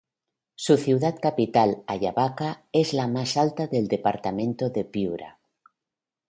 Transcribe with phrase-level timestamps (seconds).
[0.55, 5.39] Su ciudad capital, Ayabaca, es la más alta del departamento de Piura.